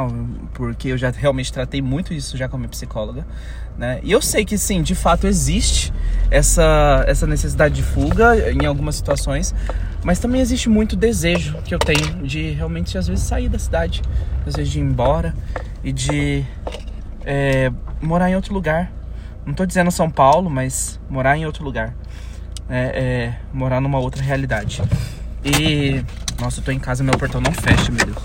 Porque 0.53 0.89
eu 0.89 0.97
já 0.97 1.09
realmente 1.11 1.51
tratei 1.51 1.81
muito 1.81 2.13
isso 2.13 2.37
já 2.37 2.47
com 2.47 2.55
a 2.55 2.59
minha 2.59 2.69
psicóloga, 2.69 3.25
né? 3.77 3.99
E 4.03 4.11
eu 4.11 4.21
sei 4.21 4.45
que 4.45 4.57
sim, 4.57 4.81
de 4.81 4.95
fato 4.95 5.27
existe 5.27 5.93
essa, 6.31 7.03
essa 7.07 7.27
necessidade 7.27 7.75
de 7.75 7.83
fuga 7.83 8.51
em 8.51 8.65
algumas 8.65 8.95
situações, 8.95 9.53
mas 10.03 10.19
também 10.19 10.39
existe 10.39 10.69
muito 10.69 10.95
desejo 10.95 11.57
que 11.63 11.73
eu 11.73 11.79
tenho 11.79 12.25
de 12.25 12.51
realmente 12.51 12.97
às 12.97 13.07
vezes 13.07 13.23
sair 13.25 13.49
da 13.49 13.59
cidade, 13.59 14.01
às 14.45 14.55
vezes 14.55 14.71
de 14.71 14.79
ir 14.79 14.83
embora 14.83 15.33
e 15.83 15.91
de 15.91 16.45
é, 17.25 17.71
morar 18.01 18.29
em 18.29 18.35
outro 18.35 18.53
lugar. 18.53 18.91
Não 19.45 19.51
estou 19.51 19.65
dizendo 19.65 19.91
São 19.91 20.09
Paulo, 20.09 20.49
mas 20.49 20.99
morar 21.09 21.37
em 21.37 21.45
outro 21.45 21.63
lugar 21.63 21.93
é, 22.69 22.79
é, 22.79 23.39
morar 23.53 23.79
numa 23.79 23.99
outra 23.99 24.21
realidade. 24.21 24.81
E. 25.43 26.03
Nossa, 26.39 26.59
eu 26.59 26.63
tô 26.63 26.71
em 26.71 26.79
casa 26.79 27.03
meu 27.03 27.17
portão 27.17 27.39
não 27.39 27.53
fecha, 27.53 27.91
meu 27.91 28.05
Deus. 28.05 28.23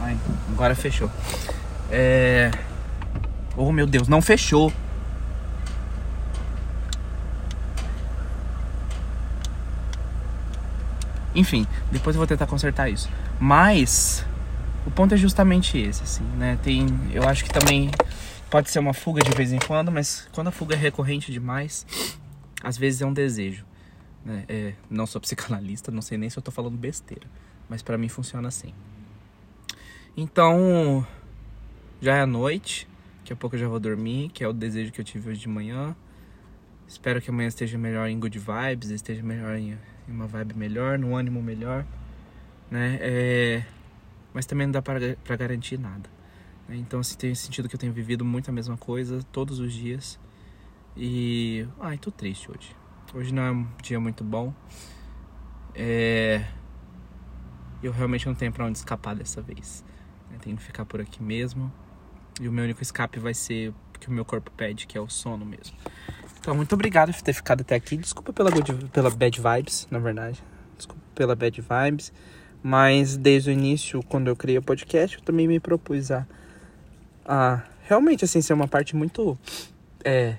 Ai, 0.00 0.16
agora 0.50 0.74
fechou. 0.74 1.10
É. 1.90 2.50
Oh 3.56 3.70
meu 3.70 3.86
Deus, 3.86 4.08
não 4.08 4.22
fechou. 4.22 4.72
Enfim, 11.34 11.66
depois 11.92 12.16
eu 12.16 12.18
vou 12.18 12.26
tentar 12.26 12.46
consertar 12.46 12.88
isso. 12.88 13.08
Mas 13.38 14.24
o 14.86 14.90
ponto 14.90 15.14
é 15.14 15.16
justamente 15.16 15.78
esse, 15.78 16.02
assim, 16.02 16.24
né? 16.36 16.58
Tem, 16.62 16.86
eu 17.12 17.28
acho 17.28 17.44
que 17.44 17.50
também 17.50 17.90
Pode 18.50 18.68
ser 18.68 18.80
uma 18.80 18.92
fuga 18.92 19.22
de 19.22 19.30
vez 19.30 19.52
em 19.52 19.60
quando, 19.60 19.92
mas 19.92 20.28
quando 20.32 20.48
a 20.48 20.50
fuga 20.50 20.74
é 20.74 20.78
recorrente 20.78 21.30
demais, 21.30 21.86
às 22.60 22.76
vezes 22.76 23.00
é 23.00 23.06
um 23.06 23.12
desejo. 23.12 23.64
Né? 24.24 24.44
É, 24.48 24.74
não 24.90 25.06
sou 25.06 25.20
psicanalista, 25.20 25.92
não 25.92 26.02
sei 26.02 26.18
nem 26.18 26.28
se 26.28 26.36
eu 26.36 26.42
tô 26.42 26.50
falando 26.50 26.76
besteira, 26.76 27.28
mas 27.68 27.80
para 27.80 27.96
mim 27.96 28.08
funciona 28.08 28.48
assim. 28.48 28.74
Então, 30.16 31.06
já 32.02 32.16
é 32.16 32.22
a 32.22 32.26
noite, 32.26 32.88
daqui 33.18 33.32
a 33.32 33.36
pouco 33.36 33.54
eu 33.54 33.60
já 33.60 33.68
vou 33.68 33.78
dormir, 33.78 34.30
que 34.30 34.42
é 34.42 34.48
o 34.48 34.52
desejo 34.52 34.90
que 34.90 35.00
eu 35.00 35.04
tive 35.04 35.30
hoje 35.30 35.40
de 35.40 35.48
manhã. 35.48 35.94
Espero 36.88 37.22
que 37.22 37.30
amanhã 37.30 37.46
esteja 37.46 37.78
melhor 37.78 38.08
em 38.08 38.18
good 38.18 38.36
vibes, 38.36 38.90
esteja 38.90 39.22
melhor 39.22 39.54
em, 39.54 39.78
em 40.08 40.12
uma 40.12 40.26
vibe 40.26 40.54
melhor, 40.54 40.98
no 40.98 41.14
ânimo 41.14 41.40
melhor, 41.40 41.86
né? 42.68 42.98
É, 43.00 43.62
mas 44.34 44.44
também 44.44 44.66
não 44.66 44.72
dá 44.72 44.82
para 44.82 45.36
garantir 45.36 45.78
nada. 45.78 46.10
Então, 46.76 47.00
assim, 47.00 47.16
tem 47.16 47.34
sentido 47.34 47.68
que 47.68 47.74
eu 47.74 47.78
tenho 47.78 47.92
vivido 47.92 48.24
muito 48.24 48.48
a 48.48 48.52
mesma 48.52 48.76
coisa 48.76 49.22
todos 49.32 49.58
os 49.58 49.72
dias. 49.72 50.18
E. 50.96 51.66
Ai, 51.80 51.98
tô 51.98 52.10
triste 52.10 52.50
hoje. 52.50 52.74
Hoje 53.14 53.32
não 53.32 53.42
é 53.42 53.50
um 53.50 53.66
dia 53.82 53.98
muito 53.98 54.22
bom. 54.22 54.52
É. 55.74 56.44
Eu 57.82 57.92
realmente 57.92 58.26
não 58.26 58.34
tenho 58.34 58.52
pra 58.52 58.66
onde 58.66 58.78
escapar 58.78 59.14
dessa 59.14 59.40
vez. 59.40 59.84
Eu 60.32 60.38
tenho 60.38 60.56
que 60.56 60.62
ficar 60.62 60.84
por 60.84 61.00
aqui 61.00 61.22
mesmo. 61.22 61.72
E 62.40 62.48
o 62.48 62.52
meu 62.52 62.64
único 62.64 62.82
escape 62.82 63.18
vai 63.18 63.34
ser 63.34 63.70
o 63.70 63.98
que 63.98 64.08
o 64.08 64.12
meu 64.12 64.24
corpo 64.24 64.50
pede, 64.50 64.86
que 64.86 64.96
é 64.96 65.00
o 65.00 65.08
sono 65.08 65.44
mesmo. 65.44 65.76
Então, 66.38 66.54
muito 66.54 66.72
obrigado 66.74 67.12
por 67.12 67.22
ter 67.22 67.32
ficado 67.32 67.62
até 67.62 67.74
aqui. 67.74 67.96
Desculpa 67.96 68.32
pela, 68.32 68.50
good, 68.50 68.86
pela 68.92 69.10
bad 69.10 69.40
vibes, 69.40 69.86
na 69.90 69.98
verdade. 69.98 70.42
Desculpa 70.76 71.02
pela 71.14 71.34
bad 71.34 71.60
vibes. 71.60 72.12
Mas 72.62 73.16
desde 73.16 73.50
o 73.50 73.52
início, 73.52 74.02
quando 74.02 74.28
eu 74.28 74.36
criei 74.36 74.58
o 74.58 74.62
podcast, 74.62 75.16
eu 75.16 75.22
também 75.22 75.48
me 75.48 75.58
propus 75.58 76.10
a 76.10 76.26
a 77.30 77.62
realmente 77.82 78.24
assim 78.24 78.42
ser 78.42 78.52
uma 78.52 78.66
parte 78.66 78.96
muito 78.96 79.38
é, 80.04 80.36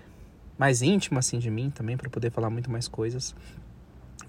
mais 0.57 0.81
íntima 0.81 1.19
assim 1.19 1.39
de 1.39 1.49
mim 1.49 1.69
também 1.69 1.95
para 1.95 2.09
poder 2.09 2.29
falar 2.31 2.49
muito 2.49 2.69
mais 2.69 2.87
coisas 2.89 3.33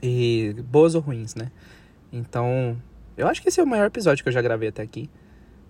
e 0.01 0.55
boas 0.69 0.95
ou 0.95 1.01
ruins, 1.01 1.35
né? 1.35 1.51
Então 2.13 2.81
eu 3.17 3.27
acho 3.27 3.43
que 3.43 3.49
esse 3.49 3.61
é 3.61 3.63
o 3.63 3.67
maior 3.67 3.87
episódio 3.87 4.23
que 4.23 4.29
eu 4.29 4.33
já 4.33 4.41
gravei 4.41 4.69
até 4.69 4.83
aqui. 4.83 5.11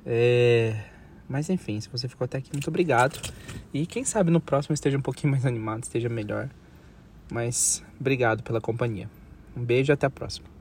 É... 0.05 0.85
Mas 1.29 1.49
enfim, 1.49 1.81
se 1.81 1.89
você 1.89 2.09
ficou 2.09 2.27
até 2.27 2.39
aqui, 2.39 2.51
muito 2.53 2.69
obrigado. 2.69 3.19
E 3.73 3.87
quem 3.87 4.05
sabe 4.05 4.31
no 4.31 4.41
próximo 4.41 4.75
esteja 4.75 4.99
um 4.99 5.03
pouquinho 5.03 5.31
mais 5.33 5.47
animado, 5.47 5.85
esteja 5.85 6.11
melhor. 6.11 6.51
Mas 7.33 7.83
obrigado 7.99 8.43
pela 8.43 8.61
companhia. 8.61 9.09
Um 9.57 9.65
beijo 9.65 9.91
e 9.91 9.95
até 9.95 10.07
a 10.07 10.11
próxima. 10.11 10.52